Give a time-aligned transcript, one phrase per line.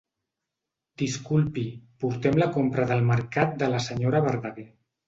[1.01, 1.65] Disculpi,
[2.05, 4.73] portem la compra del mercat de la senyora Verdaguer.